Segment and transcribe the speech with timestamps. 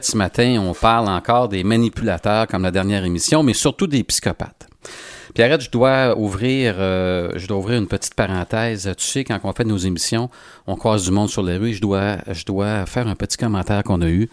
[0.00, 4.66] Ce matin, on parle encore des manipulateurs comme la dernière émission, mais surtout des psychopathes.
[5.34, 8.92] Pierrette, je dois ouvrir, euh, je dois ouvrir une petite parenthèse.
[8.98, 10.30] Tu sais, quand on fait nos émissions,
[10.66, 11.74] on croise du monde sur les rues.
[11.74, 14.28] Je dois, je dois faire un petit commentaire qu'on a eu.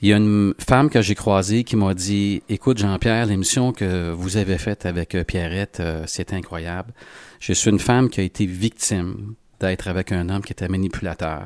[0.00, 4.10] Il y a une femme que j'ai croisée qui m'a dit "Écoute, Jean-Pierre, l'émission que
[4.12, 6.94] vous avez faite avec euh, Pierrette, euh, c'est incroyable.
[7.38, 11.42] Je suis une femme qui a été victime d'être avec un homme qui était manipulateur."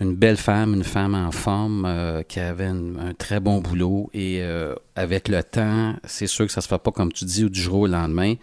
[0.00, 4.38] Une belle femme, une femme en forme euh, qui avait un très bon boulot et
[4.42, 7.60] euh, avec le temps, c'est sûr que ça se fait pas comme tu dis du
[7.60, 8.34] jour au lendemain.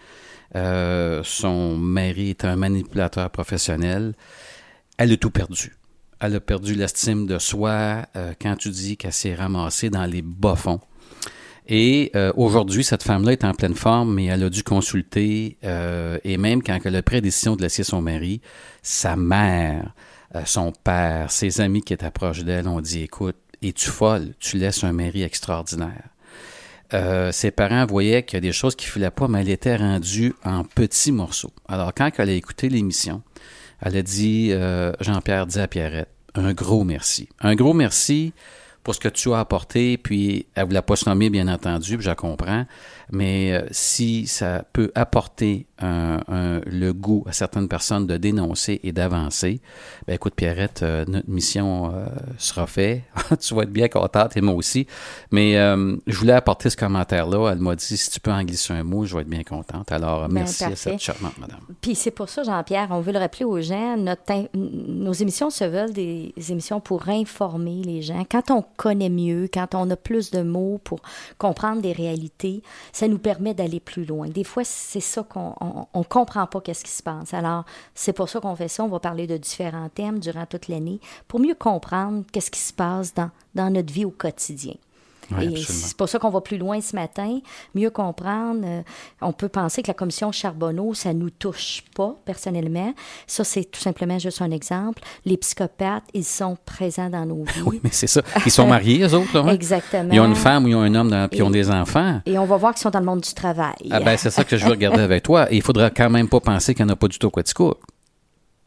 [0.56, 4.14] Euh, son mari est un manipulateur professionnel.
[4.98, 5.76] Elle a tout perdu.
[6.22, 8.06] Elle a perdu l'estime de soi
[8.40, 10.80] quand tu dis qu'elle s'est ramassée dans les bas-fonds.
[11.68, 16.62] Et aujourd'hui, cette femme-là est en pleine forme, mais elle a dû consulter, et même
[16.62, 18.40] quand elle a pris la décision de laisser son mari,
[18.84, 19.96] sa mère,
[20.46, 24.34] son père, ses amis qui étaient proches d'elle ont dit Écoute, es-tu folle?
[24.40, 26.10] Tu laisses un mari extraordinaire.
[26.94, 29.50] Euh, ses parents voyaient qu'il y a des choses qui ne filaient pas, mais elle
[29.50, 31.54] était rendue en petits morceaux.
[31.68, 33.22] Alors, quand elle a écouté l'émission,
[33.82, 37.30] elle a dit euh, Jean-Pierre dit à Pierrette un gros merci.
[37.40, 38.34] Un gros merci
[38.84, 41.98] pour ce que tu as apporté, puis elle ne voulait pas se nommer, bien entendu,
[41.98, 42.66] puis je comprends,
[43.12, 49.60] mais euh, si ça peut apporter le goût à certaines personnes de dénoncer et d'avancer,
[50.06, 52.06] ben écoute, Pierrette, euh, notre mission euh,
[52.38, 53.02] sera faite.
[53.40, 54.86] tu vas être bien contente, et moi aussi.
[55.32, 57.52] Mais je voulais apporter ce commentaire-là.
[57.52, 59.92] Elle m'a dit, si tu peux en glisser un mot, je vais être bien contente.
[59.92, 61.60] Alors, ben, merci à cette charmante madame.
[61.82, 64.22] Puis c'est pour ça, Jean-Pierre, on veut le rappeler aux gens, notre,
[64.54, 68.24] nos émissions se veulent des émissions pour informer les gens.
[68.30, 71.00] Quand on connaît mieux, quand on a plus de mots pour
[71.38, 74.28] comprendre des réalités, ça nous permet d'aller plus loin.
[74.28, 75.56] Des fois, c'est ça qu'on
[75.94, 77.34] on, comprend pas qu'est-ce qui se passe.
[77.34, 77.66] Alors,
[77.96, 78.84] c'est pour ça qu'on fait ça.
[78.84, 82.74] On va parler de différents thèmes durant toute l'année pour mieux comprendre qu'est-ce qui se
[82.74, 84.76] passe dans, dans notre vie au quotidien
[85.40, 87.40] et c'est pour ça qu'on va plus loin ce matin,
[87.76, 88.62] mieux comprendre.
[88.64, 88.82] Euh,
[89.22, 92.94] on peut penser que la commission Charbonneau, ça nous touche pas personnellement.
[93.28, 95.02] Ça, c'est tout simplement juste un exemple.
[95.26, 97.62] Les psychopathes, ils sont présents dans nos vies.
[97.66, 98.22] Oui, mais c'est ça.
[98.46, 99.34] Ils sont mariés, eux autres.
[99.34, 99.54] Là, hein?
[99.54, 100.10] Exactement.
[100.12, 102.22] Ils ont une femme ou ils ont un homme, dans, puis ils ont des enfants.
[102.26, 103.76] Et on va voir qu'ils sont dans le monde du travail.
[103.90, 105.52] Ah ben, c'est ça que je veux regarder avec toi.
[105.52, 107.44] Et il faudra quand même pas penser qu'il n'y en a pas du tout quoi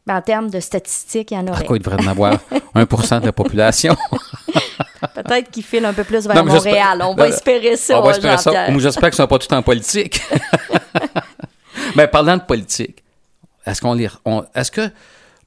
[0.05, 1.57] ben, en termes de statistiques, il y en aurait.
[1.59, 2.33] Pourquoi il devrait en avoir
[2.75, 3.95] 1% de la population?
[5.13, 7.01] Peut-être qu'ils filent un peu plus vers Montréal.
[7.03, 8.67] On va espérer ça, On va espérer ça.
[8.77, 10.21] J'espère qu'ils ne sont pas tous en politique.
[11.95, 13.03] mais parlant de politique,
[13.65, 14.09] est-ce qu'on les...
[14.53, 14.89] est-ce que,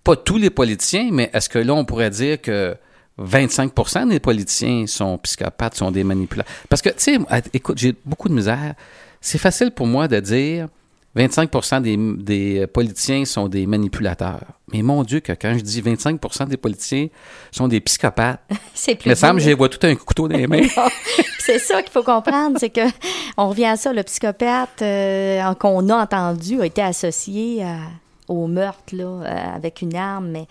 [0.04, 2.76] pas tous les politiciens, mais est-ce que là, on pourrait dire que
[3.20, 6.52] 25% des politiciens sont psychopathes, sont des manipulateurs?
[6.68, 7.18] Parce que, tu sais,
[7.52, 8.74] écoute, j'ai beaucoup de misère.
[9.20, 10.68] C'est facile pour moi de dire
[11.18, 14.44] 25 des, des, politiciens sont des manipulateurs.
[14.72, 17.08] Mais mon Dieu, que quand je dis 25% des politiciens
[17.50, 18.40] sont des psychopathes,
[18.74, 19.08] c'est plus.
[19.08, 20.66] Mais semble j'ai vois tout un couteau dans les mains.
[21.40, 22.88] c'est ça qu'il faut comprendre, c'est que
[23.36, 27.64] on revient à ça, le psychopathe euh, qu'on a entendu a été associé
[28.28, 30.46] au meurtre là, euh, avec une arme, mais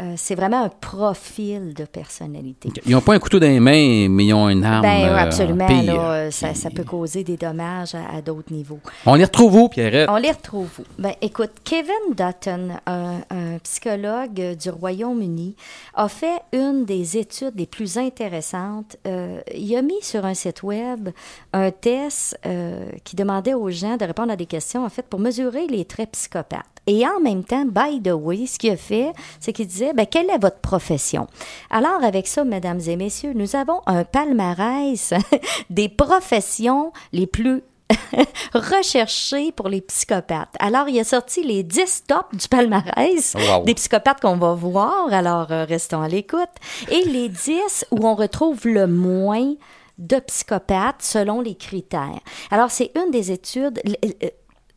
[0.00, 2.70] euh, c'est vraiment un profil de personnalité.
[2.86, 4.82] Ils n'ont pas un couteau dans les mains, mais ils ont une arme.
[4.82, 5.66] Ben, absolument.
[5.66, 8.78] Là, ça, ça, peut causer des dommages à, d'autres niveaux.
[9.06, 10.08] On les retrouve où, Pierrette?
[10.08, 10.82] On les retrouve où?
[10.98, 15.56] Ben, écoute, Kevin Dutton, un, psychologue du Royaume-Uni,
[15.94, 18.96] a fait une des études les plus intéressantes.
[19.06, 21.08] Euh, il a mis sur un site web
[21.52, 25.18] un test euh, qui demandait aux gens de répondre à des questions, en fait, pour
[25.18, 26.64] mesurer les traits psychopathes.
[26.88, 30.06] Et en même temps, by the way, ce qu'il a fait, c'est qu'il disait, ben,
[30.06, 31.26] quelle est votre profession?
[31.70, 35.12] Alors, avec ça, mesdames et messieurs, nous avons un palmarès
[35.70, 37.62] des professions les plus
[38.54, 40.54] recherchées pour les psychopathes.
[40.60, 45.12] Alors, il a sorti les 10 tops du palmarès oh, des psychopathes qu'on va voir.
[45.12, 46.48] Alors, euh, restons à l'écoute.
[46.90, 49.54] Et les 10 où on retrouve le moins
[49.98, 52.20] de psychopathes selon les critères.
[52.50, 53.82] Alors, c'est une des études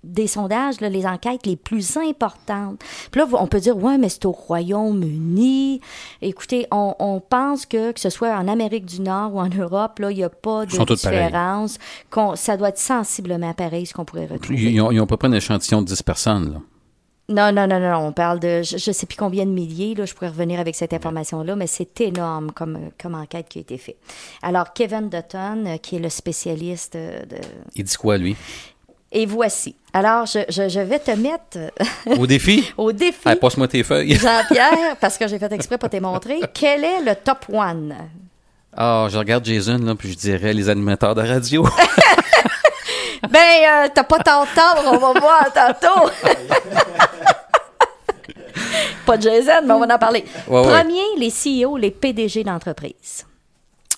[0.03, 2.79] des sondages, les enquêtes les plus importantes.
[3.11, 5.81] Puis là, on peut dire, ouais, mais c'est au Royaume-Uni.
[6.21, 10.11] Écoutez, on, pense que, que ce soit en Amérique du Nord ou en Europe, là,
[10.11, 11.77] il n'y a pas de différence.
[12.35, 14.71] Ça doit être sensiblement pareil, ce qu'on pourrait retrouver.
[14.71, 16.59] Ils ont, ils ont à peu près un échantillon de 10 personnes, là.
[17.31, 20.05] Non, non, non, non, on parle de, je ne sais plus combien de milliers, là,
[20.05, 23.77] je pourrais revenir avec cette information-là, mais c'est énorme comme, comme enquête qui a été
[23.77, 23.97] faite.
[24.41, 27.37] Alors, Kevin Dutton, euh, qui est le spécialiste de...
[27.75, 28.35] Il dit quoi, lui?
[29.11, 29.75] Et voici.
[29.93, 31.73] Alors, je, je, vais te mettre.
[32.17, 32.71] Au défi?
[32.77, 33.35] Au défi.
[33.35, 34.15] Passe-moi tes feuilles.
[34.19, 36.39] Jean-Pierre, parce que j'ai fait exprès pour te montrer.
[36.53, 37.93] Quel est le top one?
[38.75, 41.63] Ah, je regarde Jason, là, puis je dirais les animateurs de radio.
[43.29, 46.09] ben, euh, t'as pas t'entendre, on va voir tantôt.
[49.05, 50.23] pas Jason, mais on va en parler.
[50.45, 53.25] Premier, les CEO, les PDG d'entreprise.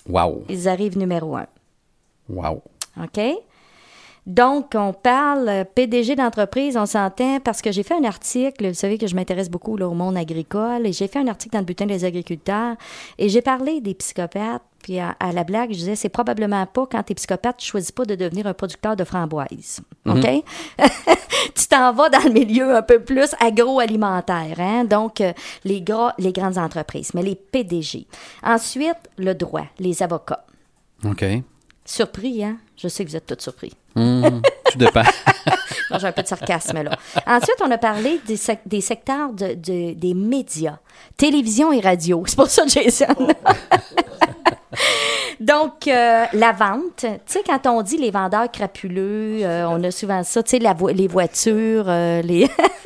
[0.08, 0.44] Wow.
[0.48, 1.46] Ils arrivent numéro un.
[2.28, 2.62] Wow.
[3.00, 3.20] OK?
[4.26, 8.96] Donc, on parle PDG d'entreprise, on s'entend parce que j'ai fait un article, vous savez
[8.96, 11.66] que je m'intéresse beaucoup là, au monde agricole, et j'ai fait un article dans le
[11.66, 12.76] bulletin des agriculteurs,
[13.18, 16.86] et j'ai parlé des psychopathes, puis à, à la blague, je disais, c'est probablement pas
[16.90, 19.80] quand t'es psychopathe, tu choisis pas de devenir un producteur de framboises.
[20.06, 20.26] OK?
[21.54, 24.84] tu t'en vas dans le milieu un peu plus agroalimentaire, hein?
[24.84, 25.32] Donc, euh,
[25.64, 28.06] les, gros, les grandes entreprises, mais les PDG.
[28.42, 30.44] Ensuite, le droit, les avocats.
[31.04, 31.24] OK.
[31.84, 32.56] Surpris, hein?
[32.76, 33.72] Je sais que vous êtes tous surpris.
[33.94, 35.02] Hmm, tout dépend.
[35.98, 36.90] J'ai un peu de sarcasme là.
[37.26, 40.78] Ensuite, on a parlé des, sec- des secteurs de, de- des médias,
[41.16, 42.24] télévision et radio.
[42.26, 43.06] C'est pour ça, Jason.
[45.40, 49.90] Donc, euh, la vente, tu sais, quand on dit les vendeurs crapuleux, euh, on a
[49.90, 52.48] souvent ça, tu sais, vo- les voitures, euh, les...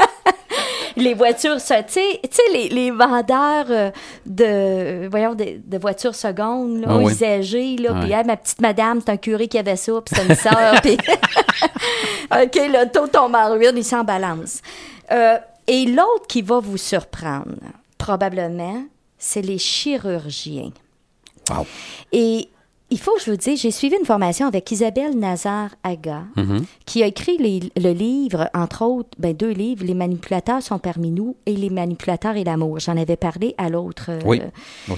[1.03, 2.21] les voitures, ça, tu sais,
[2.53, 3.91] les, les vendeurs euh,
[4.27, 7.13] de, voyons, de, de voitures secondes, là, Ah oui.
[7.13, 8.13] usagées, là, puis.
[8.13, 10.97] Hey, ma petite madame, c'est un curé qui avait ça, puis c'est une sœur, puis...
[12.31, 14.61] OK, le taux tombe en ruine, il s'en balance.
[15.11, 17.57] Euh, et l'autre qui va vous surprendre,
[17.97, 18.85] probablement,
[19.19, 20.71] c'est les chirurgiens.
[21.51, 21.67] Wow.
[22.13, 22.49] Et
[22.91, 26.63] il faut que je vous dise, j'ai suivi une formation avec Isabelle Nazar-Aga, Mm-hmm.
[26.87, 31.11] qui a écrit les- le livre, entre autres, ben, deux livres, Les manipulateurs sont parmi
[31.11, 32.79] nous et Les manipulateurs et l'amour.
[32.79, 34.41] J'en avais parlé à l'autre euh, Oui,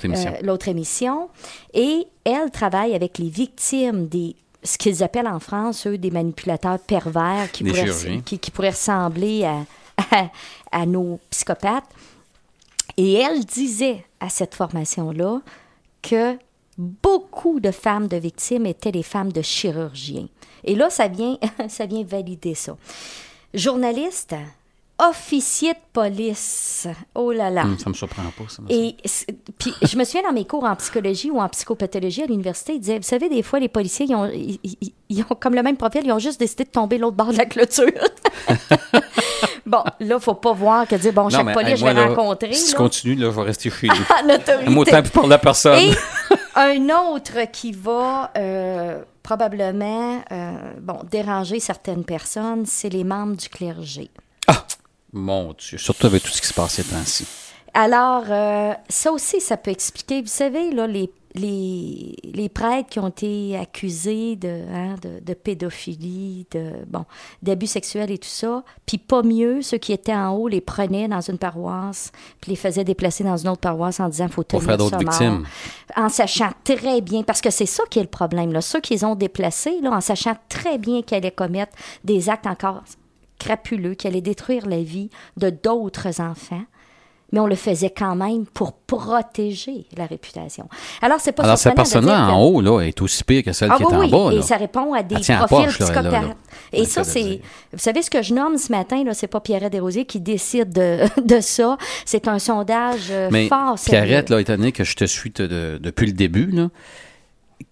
[0.05, 0.31] émission.
[0.33, 1.29] euh, l'autre émission.
[1.75, 6.79] Et elle travaille avec les victimes des ce qu'ils appellent en France, eux, des manipulateurs
[6.79, 9.65] pervers qui, Des pourraient, qui, qui pourraient ressembler à,
[10.13, 10.29] à,
[10.71, 11.89] à nos psychopathes.
[12.99, 15.41] Et elle disait à cette formation-là
[16.03, 16.37] que
[16.79, 20.27] beaucoup de femmes de victimes étaient des femmes de chirurgiens.
[20.65, 21.37] Et là, ça vient,
[21.69, 22.77] ça vient valider ça.
[23.55, 24.35] Journaliste,
[24.99, 26.87] officier de police.
[27.15, 27.63] Oh là là.
[27.65, 28.63] Hum, ça me surprend pas, ça.
[28.69, 28.95] Et
[29.59, 32.81] puis je me souviens dans mes cours en psychologie ou en psychopathologie à l'université, ils
[32.81, 35.63] disaient, vous savez, des fois, les policiers, ils ont, ils, ils- ils ont comme le
[35.63, 37.91] même profil, ils ont juste décidé de tomber l'autre bord de la clôture.
[39.67, 42.53] bon, là, faut pas voir que dire, bon, Non, chaque police, je vais là, rencontrer.
[42.53, 42.79] Si tu là.
[42.79, 44.71] continues, là, je vais rester chez autorité.
[44.71, 45.79] Moi, autant plus parler à personne.
[45.79, 45.91] Et
[46.55, 53.49] un autre qui va euh, probablement euh, bon, déranger certaines personnes, c'est les membres du
[53.49, 54.11] clergé.
[55.13, 57.27] Mon Dieu, surtout avec tout ce qui se passe ces temps-ci.
[57.75, 60.23] Alors, euh, ça aussi, ça peut expliquer.
[60.23, 65.35] Vous savez, là, les, les, les prêtres qui ont été accusés de, hein, de, de
[65.35, 67.05] pédophilie, de bon,
[67.43, 71.09] d'abus sexuels et tout ça, puis pas mieux, ceux qui étaient en haut les prenaient
[71.09, 72.11] dans une paroisse,
[72.41, 75.45] puis les faisaient déplacer dans une autre paroisse en disant faut tenir faire d'autres victimes.
[75.97, 79.07] En sachant très bien, parce que c'est ça qui est le problème, là, ceux qu'ils
[79.07, 81.73] ont déplacés, là, en sachant très bien qu'ils allaient commettre
[82.05, 82.83] des actes encore
[83.39, 86.63] crapuleux, qui allaient détruire la vie de d'autres enfants
[87.33, 90.69] mais on le faisait quand même pour protéger la réputation.
[91.03, 93.77] Alors, c'est pas Alors, cette personne-là en haut là, est aussi pire que celle ah
[93.77, 94.33] qui oui, est en oui, bas.
[94.33, 94.43] et là.
[94.43, 96.13] ça répond à des profils poche, là, psychopathes.
[96.13, 96.35] là.
[96.73, 97.41] Et ça, c'est...
[97.73, 100.73] Vous savez ce que je nomme ce matin, là, c'est pas Pierrette Desrosiers qui décide
[100.73, 101.77] de, de ça.
[102.05, 103.77] C'est un sondage euh, Mais fort.
[103.85, 106.69] Pierrette, là, étant donné que je te suis de- de- depuis le début, là,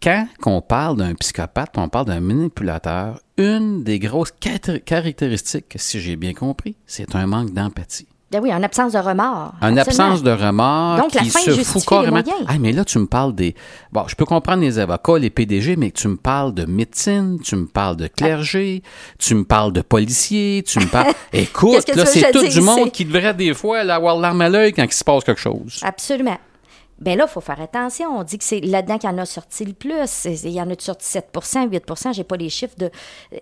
[0.03, 6.01] quand on parle d'un psychopathe, on parle d'un manipulateur, une des grosses car- caractéristiques, si
[6.01, 8.07] j'ai bien compris, c'est un manque d'empathie.
[8.31, 9.55] Ben oui, en absence de remords.
[9.63, 12.23] En absence de remords, Donc, la qui fin se fout carrément.
[12.47, 13.55] Ah, mais là, tu me parles des.
[13.91, 17.57] Bon, je peux comprendre les avocats, les PDG, mais tu me parles de médecine, tu
[17.57, 18.83] me parles de clergé,
[19.19, 21.13] tu me parles de policiers, tu me parles.
[21.33, 24.75] Écoute, là, c'est tout du monde qui devrait des fois là, avoir l'arme à l'œil
[24.75, 25.81] quand il se passe quelque chose.
[25.83, 26.37] Absolument.
[27.01, 28.19] Ben là, il faut faire attention.
[28.19, 30.25] On dit que c'est là-dedans qu'il y en a sorti le plus.
[30.25, 32.75] Il y en a sorti 7% 8% j'ai pas les chiffres.
[32.77, 32.91] de.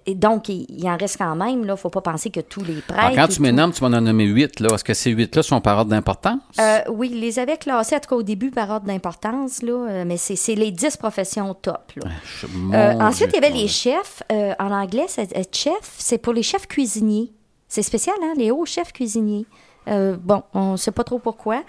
[0.06, 1.60] et Donc, il, il en reste quand même.
[1.62, 3.00] Il ne faut pas penser que tous les prêtres.
[3.02, 4.68] Alors, quand tu tout- tu m'en as nommé huit, là.
[4.74, 6.40] Est-ce que ces huit-là sont par ordre d'importance?
[6.60, 9.72] Euh, oui, ils les avaient classés, en tout cas au début, par ordre d'importance, là,
[9.72, 11.92] euh, mais c'est les 10 professions top.
[11.96, 12.10] Là.
[12.52, 14.22] Mon Euh, ensuite, Dieu, il y avait les chefs.
[14.32, 17.32] Euh, en anglais, c'est chef, c'est pour les chefs cuisiniers.
[17.68, 18.34] C'est spécial, hein?
[18.36, 19.46] Les hauts chefs cuisiniers.
[19.88, 21.62] Euh, bon, on ne sait pas trop pourquoi.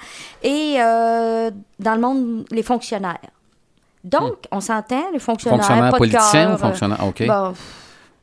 [0.44, 3.20] Et euh, dans le monde, les fonctionnaires.
[4.04, 5.60] Donc, on s'entend, les fonctionnaires.
[5.60, 7.06] Fonctionnaires politiciens ou fonctionnaires?
[7.06, 7.22] OK.
[7.22, 7.54] euh, bon,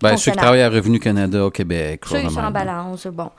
[0.01, 2.05] Ben, ceux qui travaillent à Revenu Canada au Québec.
[2.07, 3.31] ceux qui sont en balance, bon.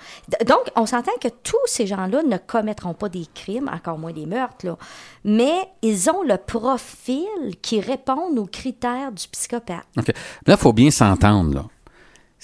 [0.45, 4.25] Donc, on s'entend que tous ces gens-là ne commettront pas des crimes, encore moins des
[4.25, 4.77] meurtres, là.
[5.23, 7.25] mais ils ont le profil
[7.61, 9.85] qui répond aux critères du psychopathe.
[9.97, 10.07] OK.
[10.07, 10.13] Là,
[10.53, 11.65] il faut bien s'entendre, là.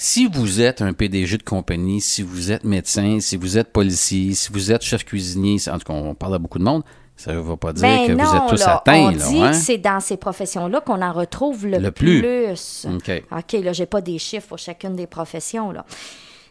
[0.04, 4.34] Si vous êtes un PDG de compagnie, si vous êtes médecin, si vous êtes policier,
[4.34, 6.82] si vous êtes chef cuisinier, en tout cas, on parle à beaucoup de monde,
[7.16, 9.28] ça ne va pas dire Ben que non, vous êtes tous là, atteints, on là.
[9.30, 9.52] dit hein?
[9.52, 12.20] que c'est dans ces professions-là qu'on en retrouve le, Le plus.
[12.20, 12.88] plus.
[12.90, 13.24] OK.
[13.32, 15.86] OK, là, j'ai pas des chiffres pour chacune des professions, là.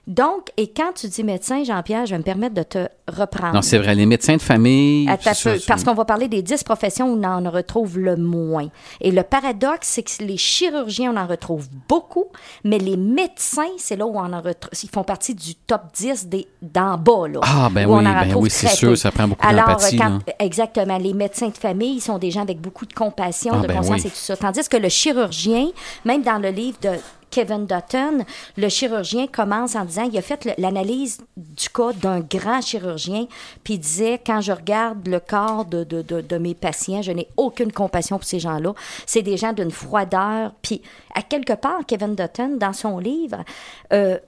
[0.07, 3.55] Donc, et quand tu dis médecin, Jean-Pierre, je vais me permettre de te reprendre.
[3.55, 3.95] Non, c'est vrai.
[3.95, 5.09] Les médecins de famille.
[5.09, 8.17] Un peu, ça, parce qu'on va parler des 10 professions où on en retrouve le
[8.17, 8.69] moins.
[9.01, 12.27] Et le paradoxe, c'est que les chirurgiens, on en retrouve beaucoup,
[12.65, 14.71] mais les médecins, c'est là où on en retrouve.
[14.83, 17.41] Ils font partie du top 10 des, d'en bas, là.
[17.43, 20.01] Ah, ben oui, en ben oui, c'est sûr, ça prend beaucoup d'empathie.
[20.39, 20.99] Exactement.
[20.99, 23.77] Les médecins de famille, ils sont des gens avec beaucoup de compassion, Ah, de ben
[23.77, 24.07] conscience oui.
[24.07, 24.37] et tout ça.
[24.37, 25.69] Tandis que le chirurgien,
[26.05, 26.91] même dans le livre de
[27.31, 28.25] Kevin Dutton,
[28.57, 33.27] le chirurgien commence en disant, il a fait l'analyse du cas d'un grand chirurgien,
[33.65, 37.29] puis il disait, quand je regarde le corps de, de, de, mes patients, je n'ai
[37.37, 38.75] aucune compassion pour ces gens-là.
[39.07, 40.53] C'est des gens d'une froideur.
[40.63, 40.83] Puis,
[41.15, 43.45] à quelque part, Kevin Dutton, dans son livre,
[43.93, 44.19] euh,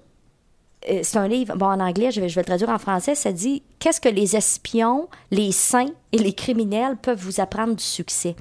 [1.02, 3.32] c'est un livre, bon, en anglais, je vais, je vais le traduire en français, ça
[3.32, 8.36] dit Qu'est-ce que les espions, les saints et les criminels peuvent vous apprendre du succès?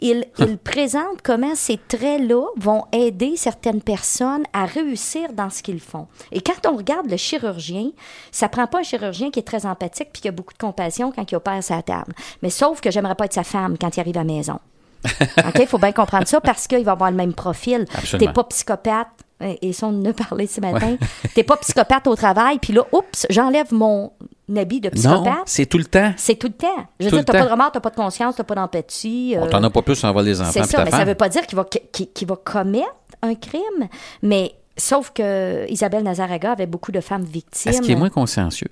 [0.00, 5.80] Il, il présente comment ces traits-là vont aider certaines personnes à réussir dans ce qu'ils
[5.80, 6.06] font.
[6.32, 7.90] Et quand on regarde le chirurgien,
[8.30, 11.12] ça prend pas un chirurgien qui est très empathique puis qui a beaucoup de compassion
[11.12, 12.14] quand il opère sa table.
[12.42, 14.58] Mais sauf que j'aimerais pas être sa femme quand il arrive à la maison.
[15.38, 15.58] OK?
[15.58, 17.86] Il faut bien comprendre ça parce qu'il va avoir le même profil.
[18.18, 19.08] T'es pas psychopathe.
[19.40, 20.96] Et ça, on en a parlé ce matin.
[21.34, 22.58] T'es pas psychopathe au travail.
[22.60, 24.12] Puis là, oups, j'enlève mon
[24.54, 25.42] habit de Non, psychopathe.
[25.46, 26.12] c'est tout le temps.
[26.16, 26.86] C'est tout le temps.
[27.00, 29.34] Je veux Tout dire, t'as pas de remords, t'as pas de conscience, t'as pas d'empathie.
[29.36, 30.50] On euh, t'en a pas plus, on va les enfants.
[30.52, 31.08] c'est ça, mais ça femme.
[31.08, 32.86] veut pas dire qu'il va, va commettre
[33.22, 33.88] un crime.
[34.22, 37.70] Mais sauf que Isabelle Nazaraga avait beaucoup de femmes victimes.
[37.70, 38.68] Est-ce qu'il est moins consciencieux?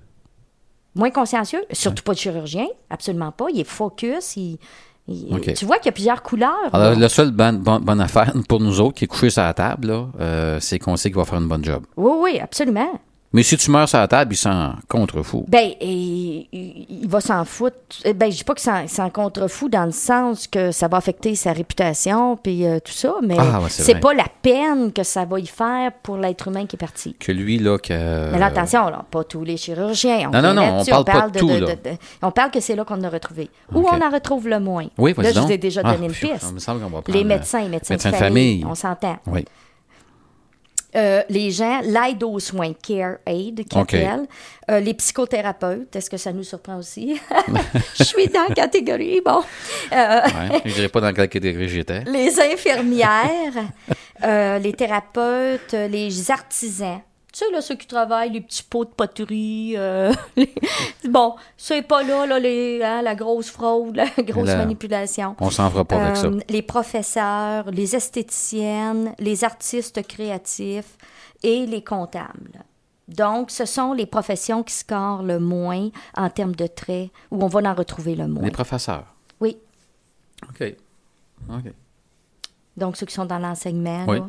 [0.94, 3.46] Moins consciencieux, surtout pas de chirurgien, absolument pas.
[3.52, 4.58] Il est focus, il,
[5.08, 5.52] il- OK.
[5.54, 6.52] tu vois qu'il y a plusieurs couleurs.
[6.72, 9.54] Alors, la seule bonne, bonne, bonne affaire pour nous autres qui est couché sur la
[9.54, 11.84] table, euh, c'est qu'on sait qu'il va faire une bonne job.
[11.96, 12.92] Oui, oui, absolument.
[13.32, 15.44] Mais si tu meurs sur la table, il s'en contre-fou.
[15.48, 17.76] Ben, et- il, va s'en foutre.
[18.04, 21.34] Eh Ben, je dis pas c'est un contre-fou dans le sens que ça va affecter
[21.34, 25.24] sa réputation puis euh, tout ça, mais Ah, ouais, c'est pas la peine que ça
[25.24, 27.16] va y faire pour l'être humain qui est parti.
[27.18, 28.30] Que lui, là, que.
[28.32, 30.30] Mais là, attention, là, pas tous les chirurgiens.
[30.30, 30.92] Non, non, non, là-dessus.
[30.92, 33.50] on parle pas de tout, on parle que c'est là qu'on a retrouvé.
[33.74, 34.86] Où on en retrouve le moins?
[34.98, 36.44] Oui, Là, je vous ai déjà Ah, donné une piste.
[37.08, 38.64] Les euh, médecins, les médecins, médecins de de famille, famille.
[38.68, 39.16] on s'entend.
[39.26, 39.44] Oui.
[40.94, 43.94] Euh, les gens, l'aide aux soins, care aid, qui OK.
[43.94, 44.26] appellent.
[44.70, 47.18] Euh, les psychothérapeutes, est-ce que ça nous surprend aussi?
[47.98, 49.40] Je suis dans la catégorie, bon.
[49.92, 50.60] Euh, Ouais.
[50.64, 52.04] Je dirais pas dans quelle catégorie j'étais.
[52.04, 53.54] les infirmières,
[54.24, 57.00] euh, les thérapeutes, les artisans.
[57.32, 59.72] Tu sais, là, ceux qui travaillent, les petits pots de poterie.
[59.76, 60.52] euh, les-
[61.08, 65.34] Bon, c'est pas là, là les, hein, la grosse fraude, la grosse La- manipulation.
[65.40, 66.26] On s'en fera pas avec ça.
[66.26, 70.96] Euh, Les professeurs, les esthéticiennes, les artistes créatifs
[71.42, 72.64] et les comptables.
[73.08, 77.46] Donc, ce sont les professions qui scorent le moins en termes de traits, où on
[77.48, 78.44] va en retrouver le moins.
[78.44, 79.06] Les professeurs.
[79.40, 79.56] Oui.
[80.48, 80.74] OK.
[81.50, 81.72] OK.
[82.76, 84.04] Donc, ceux qui sont dans l'enseignement.
[84.06, 84.18] Oui.
[84.18, 84.28] là.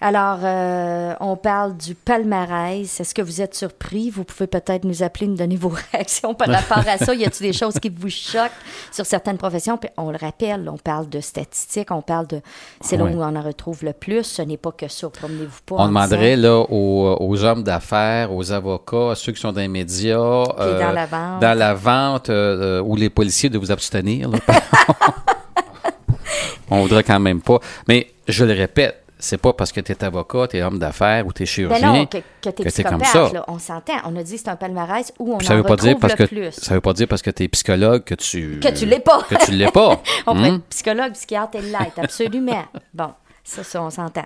[0.00, 3.00] Alors, euh, on parle du palmarès.
[3.00, 4.10] Est-ce que vous êtes surpris?
[4.10, 7.14] Vous pouvez peut-être nous appeler, nous donner vos réactions par rapport à ça.
[7.14, 8.50] Y a-t-il des choses qui vous choquent
[8.92, 9.78] sur certaines professions?
[9.78, 12.40] Puis on le rappelle, on parle de statistiques, on parle de...
[12.82, 13.14] C'est là Oui.
[13.14, 14.24] où on en retrouve le plus.
[14.24, 15.08] Ce n'est pas que ça.
[15.08, 15.76] Promenez-vous pas.
[15.78, 19.68] On demanderait là, aux, aux hommes d'affaires, aux avocats, à ceux qui sont dans les
[19.68, 21.40] médias, euh, dans la vente.
[21.40, 24.28] dans la vente, euh, euh, ou les policiers de vous abstenir.
[24.28, 24.38] là.
[26.70, 27.60] On voudrait quand même pas.
[27.88, 31.26] Mais je le répète, c'est pas parce que tu es avocat, tu es homme d'affaires
[31.26, 33.30] ou tu es Ben chirurgien non, que, que que t'es comme ça.
[33.32, 33.44] là.
[33.48, 33.94] On s'entend.
[34.04, 35.96] On a dit que c'est un palmarès où on Puis ça en veut pas dire
[35.98, 36.50] parce le que plus.
[36.52, 39.22] ça veut pas dire parce que tu es psychologue que tu Que tu l'es pas.
[39.22, 40.00] que tu l'es pas.
[40.26, 40.54] On peut Hmm?
[40.56, 42.64] être psychologue, psychiatre et l'être, absolument.
[42.94, 43.10] bon,
[43.42, 44.24] ça, ça, on s'entend.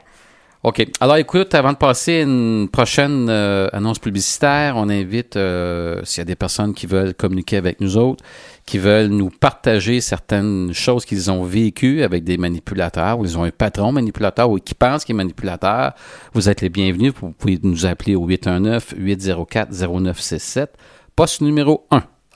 [0.63, 0.87] OK.
[1.01, 6.21] Alors, écoute, avant de passer à une prochaine euh, annonce publicitaire, on invite, euh, s'il
[6.21, 8.23] y a des personnes qui veulent communiquer avec nous autres,
[8.71, 13.43] qui veulent nous partager certaines choses qu'ils ont vécues avec des manipulateurs, ou ils ont
[13.43, 15.93] un patron manipulateur, ou qui pense qu'il est manipulateur,
[16.35, 17.13] vous êtes les bienvenus.
[17.21, 20.69] Vous pouvez nous appeler au 819-804-0967,
[21.17, 22.05] poste numéro 1.